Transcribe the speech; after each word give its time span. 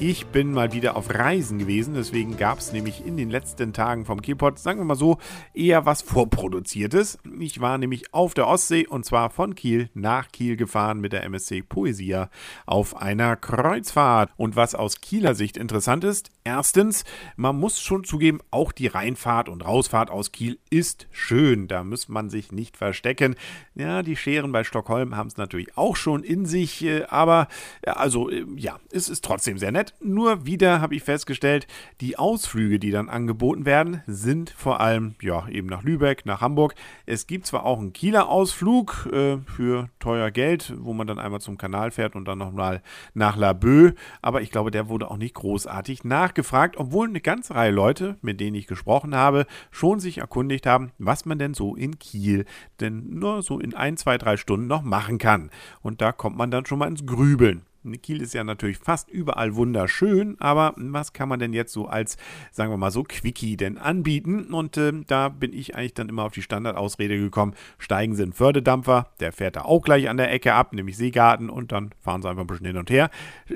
Ich 0.00 0.26
bin 0.26 0.52
mal 0.52 0.72
wieder 0.72 0.94
auf 0.94 1.12
Reisen 1.12 1.58
gewesen, 1.58 1.94
deswegen 1.94 2.36
gab 2.36 2.60
es 2.60 2.72
nämlich 2.72 3.04
in 3.04 3.16
den 3.16 3.30
letzten 3.30 3.72
Tagen 3.72 4.04
vom 4.04 4.22
Kielpot, 4.22 4.56
sagen 4.56 4.78
wir 4.78 4.84
mal 4.84 4.94
so, 4.94 5.18
eher 5.54 5.86
was 5.86 6.02
Vorproduziertes. 6.02 7.18
Ich 7.40 7.60
war 7.60 7.78
nämlich 7.78 8.14
auf 8.14 8.32
der 8.32 8.46
Ostsee 8.46 8.86
und 8.86 9.04
zwar 9.04 9.30
von 9.30 9.56
Kiel 9.56 9.90
nach 9.94 10.30
Kiel 10.30 10.54
gefahren 10.54 11.00
mit 11.00 11.12
der 11.12 11.24
MSC 11.24 11.62
Poesia 11.62 12.30
auf 12.64 12.96
einer 12.96 13.34
Kreuzfahrt. 13.34 14.30
Und 14.36 14.54
was 14.54 14.76
aus 14.76 15.00
Kieler 15.00 15.34
Sicht 15.34 15.56
interessant 15.56 16.04
ist, 16.04 16.30
erstens, 16.48 17.04
man 17.36 17.58
muss 17.58 17.78
schon 17.78 18.04
zugeben, 18.04 18.40
auch 18.50 18.72
die 18.72 18.86
Reinfahrt 18.86 19.50
und 19.50 19.64
Rausfahrt 19.64 20.10
aus 20.10 20.32
Kiel 20.32 20.58
ist 20.70 21.06
schön. 21.10 21.68
Da 21.68 21.84
muss 21.84 22.08
man 22.08 22.30
sich 22.30 22.52
nicht 22.52 22.78
verstecken. 22.78 23.36
Ja, 23.74 24.02
die 24.02 24.16
Scheren 24.16 24.50
bei 24.50 24.64
Stockholm 24.64 25.14
haben 25.14 25.26
es 25.26 25.36
natürlich 25.36 25.76
auch 25.76 25.94
schon 25.94 26.24
in 26.24 26.46
sich, 26.46 26.82
äh, 26.82 27.04
aber 27.04 27.48
also 27.84 28.30
äh, 28.30 28.46
ja, 28.56 28.78
es 28.90 29.10
ist 29.10 29.24
trotzdem 29.24 29.58
sehr 29.58 29.72
nett. 29.72 29.92
Nur 30.00 30.46
wieder 30.46 30.80
habe 30.80 30.94
ich 30.94 31.02
festgestellt, 31.02 31.66
die 32.00 32.18
Ausflüge, 32.18 32.78
die 32.78 32.90
dann 32.90 33.10
angeboten 33.10 33.66
werden, 33.66 34.02
sind 34.06 34.48
vor 34.48 34.80
allem 34.80 35.16
ja 35.20 35.46
eben 35.48 35.68
nach 35.68 35.82
Lübeck, 35.82 36.24
nach 36.24 36.40
Hamburg. 36.40 36.74
Es 37.04 37.26
gibt 37.26 37.46
zwar 37.46 37.66
auch 37.66 37.78
einen 37.78 37.92
Kieler 37.92 38.30
Ausflug 38.30 39.06
äh, 39.12 39.36
für 39.54 39.90
teuer 39.98 40.30
Geld, 40.30 40.72
wo 40.78 40.94
man 40.94 41.06
dann 41.06 41.18
einmal 41.18 41.42
zum 41.42 41.58
Kanal 41.58 41.90
fährt 41.90 42.16
und 42.16 42.24
dann 42.24 42.38
nochmal 42.38 42.82
nach 43.12 43.36
Laboe, 43.36 43.94
aber 44.22 44.40
ich 44.40 44.50
glaube, 44.50 44.70
der 44.70 44.88
wurde 44.88 45.10
auch 45.10 45.18
nicht 45.18 45.34
großartig 45.34 46.04
nachgefragt, 46.38 46.76
obwohl 46.76 47.08
eine 47.08 47.20
ganze 47.20 47.54
Reihe 47.56 47.72
Leute, 47.72 48.16
mit 48.22 48.38
denen 48.40 48.54
ich 48.54 48.68
gesprochen 48.68 49.14
habe, 49.14 49.44
schon 49.72 49.98
sich 49.98 50.18
erkundigt 50.18 50.66
haben, 50.66 50.92
was 50.98 51.24
man 51.24 51.38
denn 51.38 51.52
so 51.52 51.74
in 51.74 51.98
Kiel 51.98 52.44
denn 52.80 53.18
nur 53.18 53.42
so 53.42 53.58
in 53.58 53.74
ein, 53.74 53.96
zwei, 53.96 54.18
drei 54.18 54.36
Stunden 54.36 54.68
noch 54.68 54.82
machen 54.82 55.18
kann. 55.18 55.50
Und 55.82 56.00
da 56.00 56.12
kommt 56.12 56.36
man 56.36 56.52
dann 56.52 56.64
schon 56.64 56.78
mal 56.78 56.86
ins 56.86 57.04
Grübeln. 57.04 57.62
Kiel 58.02 58.22
ist 58.22 58.34
ja 58.34 58.44
natürlich 58.44 58.78
fast 58.78 59.10
überall 59.10 59.54
wunderschön, 59.54 60.36
aber 60.40 60.74
was 60.76 61.12
kann 61.12 61.28
man 61.28 61.38
denn 61.38 61.52
jetzt 61.52 61.72
so 61.72 61.86
als, 61.86 62.16
sagen 62.50 62.70
wir 62.70 62.76
mal 62.76 62.90
so, 62.90 63.04
Quickie 63.04 63.56
denn 63.56 63.78
anbieten? 63.78 64.52
Und 64.52 64.76
äh, 64.76 64.92
da 65.06 65.28
bin 65.28 65.52
ich 65.52 65.74
eigentlich 65.74 65.94
dann 65.94 66.08
immer 66.08 66.24
auf 66.24 66.32
die 66.32 66.42
Standardausrede 66.42 67.18
gekommen, 67.18 67.54
steigen 67.78 68.14
Sie 68.14 68.22
in 68.22 68.32
Fördedampfer, 68.32 69.10
der 69.20 69.32
fährt 69.32 69.56
da 69.56 69.62
auch 69.62 69.82
gleich 69.82 70.08
an 70.08 70.16
der 70.16 70.32
Ecke 70.32 70.54
ab, 70.54 70.72
nämlich 70.72 70.96
Seegarten 70.96 71.50
und 71.50 71.72
dann 71.72 71.90
fahren 72.00 72.22
Sie 72.22 72.28
einfach 72.28 72.42
ein 72.42 72.46
bisschen 72.46 72.66
hin 72.66 72.76
und 72.76 72.90
her. 72.90 73.10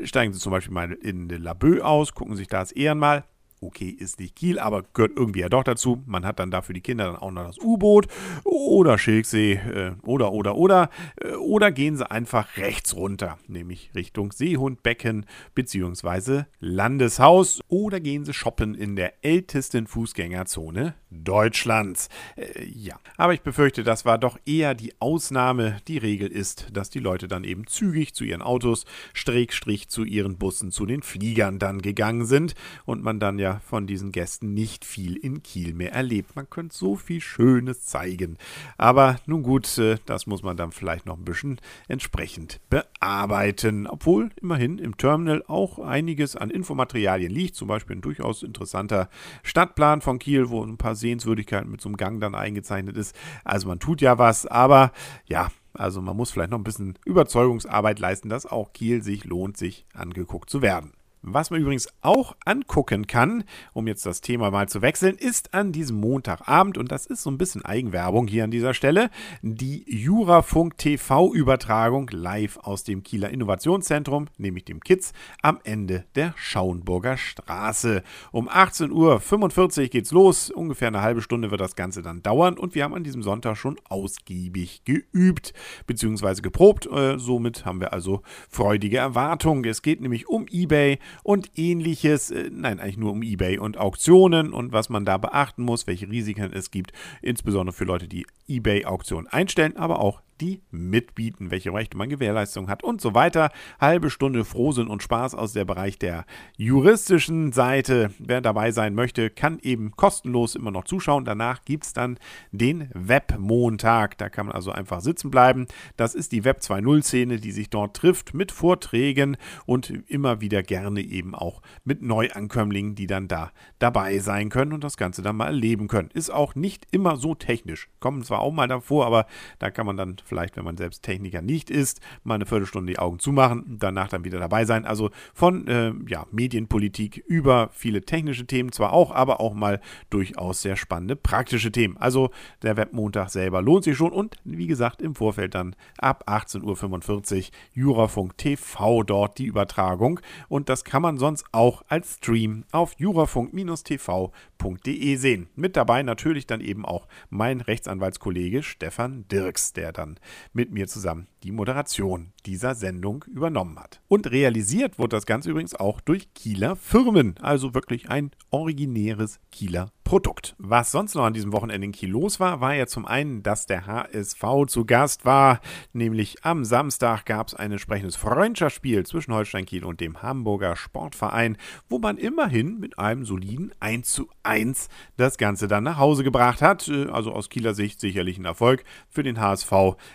Steigen 0.04 0.32
Sie 0.32 0.40
zum 0.40 0.52
Beispiel 0.52 0.74
mal 0.74 0.92
in 0.92 1.28
Laboe 1.28 1.84
aus, 1.84 2.14
gucken 2.14 2.36
sich 2.36 2.48
das 2.48 2.72
Ehrenmal 2.72 3.24
okay, 3.62 3.88
ist 3.88 4.18
nicht 4.18 4.36
Kiel, 4.36 4.58
aber 4.58 4.82
gehört 4.92 5.12
irgendwie 5.16 5.40
ja 5.40 5.48
doch 5.48 5.64
dazu. 5.64 6.02
Man 6.06 6.26
hat 6.26 6.38
dann 6.38 6.50
dafür 6.50 6.74
die 6.74 6.80
Kinder 6.80 7.06
dann 7.06 7.16
auch 7.16 7.30
noch 7.30 7.46
das 7.46 7.58
U-Boot 7.58 8.08
oder 8.44 8.98
Schilksee 8.98 9.52
äh, 9.54 9.92
oder, 10.02 10.32
oder, 10.32 10.56
oder. 10.56 10.90
Äh, 11.16 11.34
oder 11.34 11.70
gehen 11.70 11.96
sie 11.96 12.10
einfach 12.10 12.56
rechts 12.56 12.96
runter, 12.96 13.38
nämlich 13.46 13.90
Richtung 13.94 14.32
Seehundbecken 14.32 15.26
bzw. 15.54 16.44
Landeshaus. 16.60 17.60
Oder 17.68 18.00
gehen 18.00 18.24
sie 18.24 18.32
shoppen 18.32 18.74
in 18.74 18.96
der 18.96 19.24
ältesten 19.24 19.86
Fußgängerzone 19.86 20.94
Deutschlands. 21.10 22.08
Äh, 22.36 22.64
ja, 22.64 22.96
aber 23.16 23.34
ich 23.34 23.42
befürchte, 23.42 23.84
das 23.84 24.04
war 24.04 24.18
doch 24.18 24.38
eher 24.46 24.74
die 24.74 24.94
Ausnahme. 25.00 25.76
Die 25.88 25.98
Regel 25.98 26.28
ist, 26.28 26.68
dass 26.72 26.90
die 26.90 27.00
Leute 27.00 27.28
dann 27.28 27.44
eben 27.44 27.66
zügig 27.66 28.14
zu 28.14 28.24
ihren 28.24 28.42
Autos, 28.42 28.86
Strickstrich 29.14 29.88
zu 29.88 30.04
ihren 30.04 30.38
Bussen, 30.38 30.70
zu 30.70 30.86
den 30.86 31.02
Fliegern 31.02 31.58
dann 31.58 31.82
gegangen 31.82 32.24
sind 32.24 32.54
und 32.84 33.02
man 33.02 33.20
dann 33.20 33.38
ja 33.38 33.51
von 33.60 33.86
diesen 33.86 34.12
Gästen 34.12 34.54
nicht 34.54 34.84
viel 34.84 35.16
in 35.16 35.42
Kiel 35.42 35.74
mehr 35.74 35.92
erlebt. 35.92 36.36
Man 36.36 36.48
könnte 36.48 36.76
so 36.76 36.96
viel 36.96 37.20
Schönes 37.20 37.84
zeigen. 37.84 38.38
Aber 38.78 39.16
nun 39.26 39.42
gut, 39.42 39.78
äh, 39.78 39.98
das 40.06 40.26
muss 40.26 40.42
man 40.42 40.56
dann 40.56 40.72
vielleicht 40.72 41.06
noch 41.06 41.18
ein 41.18 41.24
bisschen 41.24 41.60
entsprechend 41.88 42.60
bearbeiten. 42.70 43.86
Obwohl 43.86 44.30
immerhin 44.40 44.78
im 44.78 44.96
Terminal 44.96 45.44
auch 45.46 45.78
einiges 45.78 46.36
an 46.36 46.50
Infomaterialien 46.50 47.32
liegt. 47.32 47.54
Zum 47.54 47.68
Beispiel 47.68 47.96
ein 47.96 48.02
durchaus 48.02 48.42
interessanter 48.42 49.08
Stadtplan 49.42 50.00
von 50.00 50.18
Kiel, 50.18 50.48
wo 50.48 50.62
ein 50.64 50.78
paar 50.78 50.94
Sehenswürdigkeiten 50.94 51.70
mit 51.70 51.80
so 51.80 51.88
einem 51.88 51.96
Gang 51.96 52.20
dann 52.20 52.34
eingezeichnet 52.34 52.96
ist. 52.96 53.16
Also 53.44 53.68
man 53.68 53.80
tut 53.80 54.00
ja 54.00 54.18
was, 54.18 54.46
aber 54.46 54.92
ja, 55.26 55.48
also 55.74 56.02
man 56.02 56.16
muss 56.16 56.30
vielleicht 56.30 56.50
noch 56.50 56.58
ein 56.58 56.64
bisschen 56.64 56.98
Überzeugungsarbeit 57.04 57.98
leisten, 57.98 58.28
dass 58.28 58.46
auch 58.46 58.72
Kiel 58.72 59.02
sich 59.02 59.24
lohnt, 59.24 59.56
sich 59.56 59.86
angeguckt 59.94 60.50
zu 60.50 60.62
werden. 60.62 60.92
Was 61.24 61.50
man 61.50 61.60
übrigens 61.60 61.88
auch 62.00 62.34
angucken 62.44 63.06
kann, 63.06 63.44
um 63.74 63.86
jetzt 63.86 64.04
das 64.04 64.22
Thema 64.22 64.50
mal 64.50 64.68
zu 64.68 64.82
wechseln, 64.82 65.14
ist 65.14 65.54
an 65.54 65.70
diesem 65.70 66.00
Montagabend, 66.00 66.78
und 66.78 66.90
das 66.90 67.06
ist 67.06 67.22
so 67.22 67.30
ein 67.30 67.38
bisschen 67.38 67.64
Eigenwerbung 67.64 68.26
hier 68.26 68.42
an 68.42 68.50
dieser 68.50 68.74
Stelle, 68.74 69.08
die 69.40 69.84
Jurafunk 69.86 70.78
TV-Übertragung 70.78 72.08
live 72.10 72.56
aus 72.56 72.82
dem 72.82 73.04
Kieler 73.04 73.30
Innovationszentrum, 73.30 74.26
nämlich 74.36 74.64
dem 74.64 74.80
KITS, 74.80 75.12
am 75.42 75.60
Ende 75.62 76.04
der 76.16 76.34
Schauenburger 76.36 77.16
Straße. 77.16 78.02
Um 78.32 78.48
18.45 78.48 79.80
Uhr 79.80 79.88
geht's 79.90 80.10
los, 80.10 80.50
ungefähr 80.50 80.88
eine 80.88 81.02
halbe 81.02 81.22
Stunde 81.22 81.52
wird 81.52 81.60
das 81.60 81.76
Ganze 81.76 82.02
dann 82.02 82.24
dauern 82.24 82.58
und 82.58 82.74
wir 82.74 82.82
haben 82.82 82.94
an 82.94 83.04
diesem 83.04 83.22
Sonntag 83.22 83.56
schon 83.56 83.78
ausgiebig 83.88 84.82
geübt 84.84 85.54
bzw. 85.86 86.40
geprobt. 86.40 86.86
Äh, 86.86 87.20
somit 87.20 87.64
haben 87.64 87.78
wir 87.78 87.92
also 87.92 88.22
freudige 88.50 88.98
Erwartungen. 88.98 89.64
Es 89.64 89.82
geht 89.82 90.00
nämlich 90.00 90.28
um 90.28 90.46
eBay 90.50 90.98
und 91.22 91.50
ähnliches. 91.56 92.30
Äh, 92.30 92.50
nein, 92.52 92.80
eigentlich 92.80 92.98
nur 92.98 93.12
um 93.12 93.22
eBay 93.22 93.58
und 93.58 93.78
Auktionen 93.78 94.52
und 94.52 94.72
was 94.72 94.88
man 94.88 95.04
da 95.04 95.18
beachten 95.18 95.62
muss, 95.62 95.86
welche 95.86 96.08
Risiken 96.08 96.52
es 96.52 96.70
gibt, 96.70 96.92
insbesondere 97.20 97.72
für 97.72 97.84
Leute, 97.84 98.08
die 98.08 98.26
eBay-Auktionen 98.48 99.26
einstellen, 99.28 99.76
aber 99.76 100.00
auch 100.00 100.20
die 100.42 100.60
mitbieten, 100.72 101.52
welche 101.52 101.72
Rechte 101.72 101.96
man 101.96 102.08
Gewährleistung 102.08 102.68
hat 102.68 102.82
und 102.82 103.00
so 103.00 103.14
weiter. 103.14 103.50
Halbe 103.80 104.10
Stunde 104.10 104.44
Frohsinn 104.44 104.88
und 104.88 105.02
Spaß 105.02 105.36
aus 105.36 105.52
der 105.52 105.64
Bereich 105.64 106.00
der 106.00 106.24
juristischen 106.56 107.52
Seite. 107.52 108.10
Wer 108.18 108.40
dabei 108.40 108.72
sein 108.72 108.94
möchte, 108.94 109.30
kann 109.30 109.60
eben 109.62 109.92
kostenlos 109.92 110.56
immer 110.56 110.72
noch 110.72 110.82
zuschauen. 110.82 111.24
Danach 111.24 111.64
gibt 111.64 111.84
es 111.84 111.92
dann 111.92 112.18
den 112.50 112.90
Webmontag. 112.92 114.18
Da 114.18 114.28
kann 114.28 114.46
man 114.46 114.56
also 114.56 114.72
einfach 114.72 115.00
sitzen 115.00 115.30
bleiben. 115.30 115.66
Das 115.96 116.16
ist 116.16 116.32
die 116.32 116.44
Web 116.44 116.58
2.0-Szene, 116.58 117.38
die 117.38 117.52
sich 117.52 117.70
dort 117.70 117.96
trifft 117.96 118.34
mit 118.34 118.50
Vorträgen 118.50 119.36
und 119.64 119.90
immer 120.08 120.40
wieder 120.40 120.64
gerne 120.64 121.02
eben 121.02 121.36
auch 121.36 121.62
mit 121.84 122.02
Neuankömmlingen, 122.02 122.96
die 122.96 123.06
dann 123.06 123.28
da 123.28 123.52
dabei 123.78 124.18
sein 124.18 124.48
können 124.48 124.72
und 124.72 124.82
das 124.82 124.96
Ganze 124.96 125.22
dann 125.22 125.36
mal 125.36 125.46
erleben 125.46 125.86
können. 125.86 126.10
Ist 126.12 126.30
auch 126.30 126.56
nicht 126.56 126.88
immer 126.90 127.16
so 127.16 127.36
technisch. 127.36 127.88
Kommen 128.00 128.24
zwar 128.24 128.40
auch 128.40 128.52
mal 128.52 128.66
davor, 128.66 129.06
aber 129.06 129.26
da 129.60 129.70
kann 129.70 129.86
man 129.86 129.96
dann 129.96 130.16
vielleicht, 130.32 130.56
wenn 130.56 130.64
man 130.64 130.78
selbst 130.78 131.02
Techniker 131.02 131.42
nicht 131.42 131.70
ist, 131.70 132.00
mal 132.24 132.36
eine 132.36 132.46
Viertelstunde 132.46 132.90
die 132.90 132.98
Augen 132.98 133.18
zumachen, 133.18 133.76
danach 133.78 134.08
dann 134.08 134.24
wieder 134.24 134.38
dabei 134.38 134.64
sein. 134.64 134.86
Also 134.86 135.10
von 135.34 135.68
äh, 135.68 135.92
ja, 136.08 136.24
Medienpolitik 136.30 137.22
über 137.26 137.68
viele 137.74 138.00
technische 138.00 138.46
Themen 138.46 138.72
zwar 138.72 138.94
auch, 138.94 139.10
aber 139.10 139.40
auch 139.40 139.52
mal 139.52 139.78
durchaus 140.08 140.62
sehr 140.62 140.76
spannende 140.76 141.16
praktische 141.16 141.70
Themen. 141.70 141.98
Also 141.98 142.30
der 142.62 142.78
Webmontag 142.78 143.28
selber 143.28 143.60
lohnt 143.60 143.84
sich 143.84 143.98
schon 143.98 144.12
und 144.12 144.36
wie 144.44 144.68
gesagt 144.68 145.02
im 145.02 145.14
Vorfeld 145.14 145.54
dann 145.54 145.76
ab 145.98 146.24
18.45 146.26 147.36
Uhr 147.36 147.42
Jurafunk 147.74 148.38
TV 148.38 149.02
dort 149.02 149.36
die 149.36 149.44
Übertragung 149.44 150.18
und 150.48 150.70
das 150.70 150.84
kann 150.84 151.02
man 151.02 151.18
sonst 151.18 151.44
auch 151.52 151.82
als 151.88 152.14
Stream 152.14 152.64
auf 152.72 152.94
jurafunk-tv.de 152.96 155.16
sehen. 155.16 155.48
Mit 155.56 155.76
dabei 155.76 156.02
natürlich 156.02 156.46
dann 156.46 156.62
eben 156.62 156.86
auch 156.86 157.06
mein 157.28 157.60
Rechtsanwaltskollege 157.60 158.62
Stefan 158.62 159.28
Dirks, 159.28 159.74
der 159.74 159.92
dann 159.92 160.18
mit 160.52 160.72
mir 160.72 160.86
zusammen 160.88 161.28
die 161.42 161.52
Moderation 161.52 162.32
dieser 162.46 162.74
Sendung 162.74 163.24
übernommen 163.28 163.78
hat. 163.78 164.00
Und 164.08 164.30
realisiert 164.30 164.98
wurde 164.98 165.16
das 165.16 165.26
Ganze 165.26 165.50
übrigens 165.50 165.74
auch 165.74 166.00
durch 166.00 166.32
Kieler 166.34 166.76
Firmen, 166.76 167.34
also 167.40 167.74
wirklich 167.74 168.08
ein 168.10 168.30
originäres 168.50 169.40
Kieler 169.50 169.90
Produkt. 170.12 170.54
Was 170.58 170.92
sonst 170.92 171.14
noch 171.14 171.24
an 171.24 171.32
diesem 171.32 171.54
Wochenende 171.54 171.86
in 171.86 171.92
Kiel 171.92 172.10
los 172.10 172.38
war, 172.38 172.60
war 172.60 172.74
ja 172.74 172.86
zum 172.86 173.06
einen, 173.06 173.42
dass 173.42 173.64
der 173.64 173.86
HSV 173.86 174.44
zu 174.66 174.84
Gast 174.84 175.24
war. 175.24 175.62
Nämlich 175.94 176.44
am 176.44 176.66
Samstag 176.66 177.24
gab 177.24 177.48
es 177.48 177.54
ein 177.54 177.72
entsprechendes 177.72 178.16
Freundschaftsspiel 178.16 179.06
zwischen 179.06 179.32
Holstein 179.32 179.64
Kiel 179.64 179.86
und 179.86 180.02
dem 180.02 180.20
Hamburger 180.20 180.76
Sportverein, 180.76 181.56
wo 181.88 181.98
man 181.98 182.18
immerhin 182.18 182.78
mit 182.78 182.98
einem 182.98 183.24
soliden 183.24 183.72
1 183.80 184.12
zu 184.12 184.28
1 184.42 184.90
das 185.16 185.38
Ganze 185.38 185.66
dann 185.66 185.84
nach 185.84 185.96
Hause 185.96 186.24
gebracht 186.24 186.60
hat. 186.60 186.90
Also 187.10 187.32
aus 187.32 187.48
Kieler 187.48 187.72
Sicht 187.72 187.98
sicherlich 187.98 188.36
ein 188.36 188.44
Erfolg. 188.44 188.84
Für 189.08 189.22
den 189.22 189.40
HSV 189.40 189.72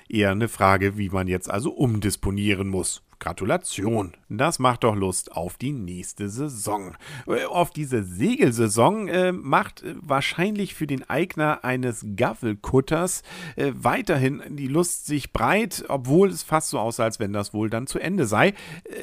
eher 0.07 0.29
eine 0.29 0.47
Frage, 0.47 1.00
wie 1.00 1.09
man 1.09 1.27
jetzt 1.27 1.50
also 1.50 1.71
umdisponieren 1.71 2.67
muss 2.67 3.01
Gratulation. 3.19 4.13
Das 4.29 4.59
macht 4.59 4.83
doch 4.83 4.95
Lust 4.95 5.31
auf 5.31 5.57
die 5.57 5.71
nächste 5.71 6.29
Saison. 6.29 6.95
Äh, 7.27 7.45
auf 7.45 7.71
diese 7.71 8.03
Segelsaison 8.03 9.07
äh, 9.07 9.31
macht 9.31 9.83
äh, 9.83 9.95
wahrscheinlich 9.99 10.75
für 10.75 10.87
den 10.87 11.09
Eigner 11.09 11.63
eines 11.63 12.05
Gaffelkutters 12.15 13.23
äh, 13.55 13.71
weiterhin 13.75 14.43
die 14.49 14.67
Lust 14.67 15.05
sich 15.05 15.33
breit, 15.33 15.85
obwohl 15.87 16.29
es 16.29 16.43
fast 16.43 16.69
so 16.69 16.79
aussah, 16.79 17.05
als 17.05 17.19
wenn 17.19 17.33
das 17.33 17.53
wohl 17.53 17.69
dann 17.69 17.87
zu 17.87 17.99
Ende 17.99 18.25
sei. 18.25 18.49
Äh, 18.49 18.53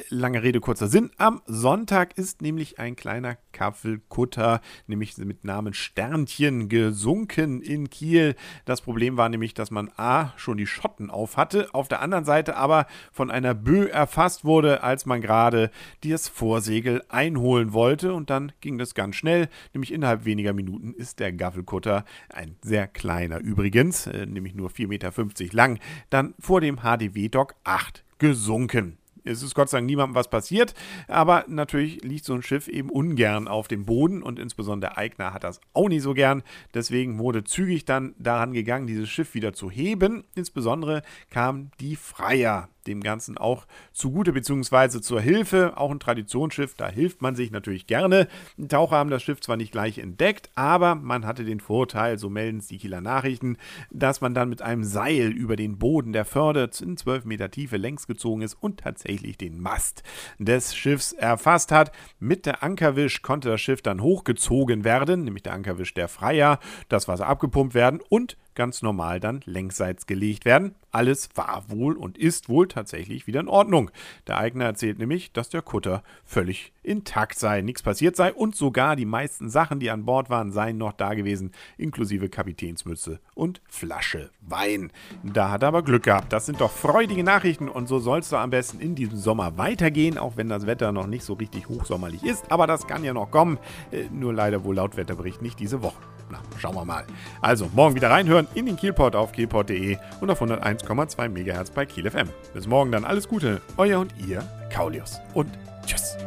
lange 0.09 0.43
Rede, 0.43 0.59
kurzer 0.59 0.87
Sinn. 0.87 1.11
Am 1.17 1.41
Sonntag 1.45 2.17
ist 2.17 2.41
nämlich 2.41 2.79
ein 2.79 2.95
kleiner 2.95 3.37
Gaffelkutter, 3.51 4.61
nämlich 4.87 5.17
mit 5.17 5.43
Namen 5.43 5.73
Sternchen, 5.73 6.69
gesunken 6.69 7.61
in 7.61 7.89
Kiel. 7.89 8.35
Das 8.65 8.81
Problem 8.81 9.17
war 9.17 9.29
nämlich, 9.29 9.53
dass 9.53 9.71
man 9.71 9.91
A 9.97 10.33
schon 10.37 10.57
die 10.57 10.67
Schotten 10.67 11.09
auf 11.09 11.37
hatte, 11.37 11.73
auf 11.73 11.87
der 11.87 12.01
anderen 12.01 12.25
Seite 12.25 12.57
aber 12.57 12.85
von 13.11 13.31
einer 13.31 13.53
Bö 13.53 13.87
erfasst 14.05 14.45
wurde, 14.45 14.83
als 14.83 15.07
man 15.07 15.19
gerade 15.19 15.71
das 16.03 16.27
Vorsegel 16.27 17.01
einholen 17.09 17.73
wollte. 17.73 18.13
Und 18.13 18.29
dann 18.29 18.51
ging 18.61 18.77
das 18.77 18.93
ganz 18.93 19.15
schnell, 19.15 19.49
nämlich 19.73 19.91
innerhalb 19.91 20.25
weniger 20.25 20.53
Minuten 20.53 20.93
ist 20.93 21.19
der 21.19 21.33
Gaffelkutter, 21.33 22.05
ein 22.29 22.55
sehr 22.61 22.87
kleiner 22.87 23.39
übrigens, 23.39 24.05
äh, 24.05 24.27
nämlich 24.27 24.53
nur 24.53 24.69
4,50 24.69 24.87
Meter 24.87 25.55
lang, 25.55 25.79
dann 26.11 26.35
vor 26.39 26.61
dem 26.61 26.81
HDW 26.83 27.29
Dock 27.29 27.55
8 27.63 28.03
gesunken. 28.19 28.99
Es 29.23 29.41
ist 29.41 29.55
Gott 29.55 29.69
sei 29.69 29.79
Dank 29.79 29.87
niemandem 29.87 30.13
was 30.13 30.29
passiert, 30.29 30.75
aber 31.07 31.45
natürlich 31.47 32.03
liegt 32.03 32.25
so 32.25 32.35
ein 32.35 32.43
Schiff 32.43 32.67
eben 32.67 32.91
ungern 32.91 33.47
auf 33.47 33.67
dem 33.67 33.85
Boden 33.85 34.21
und 34.21 34.37
insbesondere 34.37 34.97
Eigner 34.97 35.33
hat 35.33 35.43
das 35.43 35.59
auch 35.73 35.89
nicht 35.89 36.03
so 36.03 36.13
gern. 36.13 36.43
Deswegen 36.75 37.17
wurde 37.17 37.43
zügig 37.43 37.85
dann 37.85 38.13
daran 38.19 38.53
gegangen, 38.53 38.85
dieses 38.85 39.09
Schiff 39.09 39.33
wieder 39.33 39.53
zu 39.53 39.71
heben. 39.71 40.25
Insbesondere 40.35 41.01
kam 41.31 41.71
die 41.79 41.95
Freier 41.95 42.69
dem 42.87 43.01
Ganzen 43.01 43.37
auch 43.37 43.65
zugute 43.93 44.33
bzw. 44.33 45.01
zur 45.01 45.21
Hilfe. 45.21 45.77
Auch 45.77 45.91
ein 45.91 45.99
Traditionsschiff, 45.99 46.75
da 46.75 46.87
hilft 46.87 47.21
man 47.21 47.35
sich 47.35 47.51
natürlich 47.51 47.87
gerne. 47.87 48.27
Die 48.57 48.67
Taucher 48.67 48.97
haben 48.97 49.09
das 49.09 49.23
Schiff 49.23 49.41
zwar 49.41 49.57
nicht 49.57 49.71
gleich 49.71 49.97
entdeckt, 49.97 50.49
aber 50.55 50.95
man 50.95 51.25
hatte 51.25 51.45
den 51.45 51.59
Vorteil, 51.59 52.17
so 52.17 52.29
melden 52.29 52.59
es 52.59 52.67
die 52.67 52.77
Kieler 52.77 53.01
Nachrichten, 53.01 53.57
dass 53.91 54.21
man 54.21 54.33
dann 54.33 54.49
mit 54.49 54.61
einem 54.61 54.83
Seil 54.83 55.31
über 55.31 55.55
den 55.55 55.77
Boden 55.77 56.13
der 56.13 56.25
Förde 56.25 56.69
in 56.81 56.97
12 56.97 57.25
Meter 57.25 57.51
Tiefe 57.51 57.77
längs 57.77 58.07
gezogen 58.07 58.41
ist 58.41 58.55
und 58.55 58.79
tatsächlich 58.79 59.37
den 59.37 59.59
Mast 59.59 60.03
des 60.39 60.75
Schiffs 60.75 61.13
erfasst 61.13 61.71
hat. 61.71 61.91
Mit 62.19 62.45
der 62.45 62.63
Ankerwisch 62.63 63.21
konnte 63.21 63.49
das 63.49 63.61
Schiff 63.61 63.81
dann 63.81 64.01
hochgezogen 64.01 64.83
werden, 64.83 65.23
nämlich 65.23 65.43
der 65.43 65.53
Ankerwisch 65.53 65.93
der 65.93 66.07
Freier, 66.07 66.59
das 66.89 67.07
Wasser 67.07 67.27
abgepumpt 67.27 67.73
werden 67.73 68.01
und 68.09 68.37
ganz 68.55 68.81
normal 68.81 69.19
dann 69.19 69.41
längsseits 69.45 70.07
gelegt 70.07 70.45
werden. 70.45 70.75
Alles 70.91 71.29
war 71.35 71.65
wohl 71.67 71.97
und 71.97 72.17
ist 72.17 72.47
wohl 72.47 72.67
tatsächlich 72.67 73.27
wieder 73.27 73.41
in 73.41 73.49
Ordnung. 73.49 73.91
Der 74.27 74.37
Eigner 74.37 74.65
erzählt 74.65 74.97
nämlich, 74.97 75.33
dass 75.33 75.49
der 75.49 75.61
Kutter 75.61 76.03
völlig 76.23 76.71
intakt 76.83 77.37
sei, 77.37 77.61
nichts 77.61 77.83
passiert 77.83 78.15
sei 78.15 78.33
und 78.33 78.55
sogar 78.55 78.95
die 78.95 79.05
meisten 79.05 79.49
Sachen, 79.49 79.79
die 79.79 79.89
an 79.89 80.05
Bord 80.05 80.29
waren, 80.29 80.51
seien 80.51 80.77
noch 80.77 80.93
da 80.93 81.13
gewesen, 81.13 81.51
inklusive 81.77 82.29
Kapitänsmütze 82.29 83.19
und 83.33 83.61
Flasche 83.67 84.29
Wein. 84.39 84.91
Da 85.23 85.51
hat 85.51 85.63
er 85.63 85.69
aber 85.69 85.83
Glück 85.83 86.03
gehabt. 86.03 86.31
Das 86.31 86.45
sind 86.45 86.61
doch 86.61 86.71
freudige 86.71 87.23
Nachrichten 87.23 87.67
und 87.67 87.87
so 87.87 87.99
soll 87.99 88.19
es 88.19 88.29
doch 88.29 88.39
am 88.39 88.51
besten 88.51 88.79
in 88.79 88.95
diesem 88.95 89.17
Sommer 89.17 89.57
weitergehen, 89.57 90.17
auch 90.17 90.37
wenn 90.37 90.47
das 90.47 90.65
Wetter 90.65 90.91
noch 90.91 91.07
nicht 91.07 91.25
so 91.25 91.33
richtig 91.33 91.67
hochsommerlich 91.67 92.23
ist. 92.23 92.51
Aber 92.51 92.67
das 92.67 92.87
kann 92.87 93.03
ja 93.03 93.13
noch 93.13 93.31
kommen. 93.31 93.57
Äh, 93.91 94.05
nur 94.11 94.33
leider 94.33 94.63
wohl 94.63 94.75
laut 94.75 94.95
Wetterbericht 94.95 95.41
nicht 95.41 95.59
diese 95.59 95.81
Woche. 95.81 96.01
Na, 96.31 96.39
schauen 96.57 96.75
wir 96.75 96.85
mal. 96.85 97.05
Also, 97.41 97.69
morgen 97.73 97.95
wieder 97.95 98.09
reinhören 98.09 98.44
in 98.53 98.65
den 98.65 98.75
Kielport 98.75 99.15
auf 99.15 99.31
kielport.de 99.31 99.97
und 100.21 100.29
auf 100.29 100.41
101,2 100.41 101.29
MHz 101.29 101.71
bei 101.71 101.85
Kiel 101.85 102.09
FM. 102.09 102.29
Bis 102.53 102.67
morgen 102.67 102.91
dann 102.91 103.05
alles 103.05 103.27
Gute, 103.27 103.61
euer 103.77 103.99
und 103.99 104.13
ihr, 104.25 104.43
Kaulius. 104.71 105.19
Und 105.33 105.49
tschüss. 105.85 106.17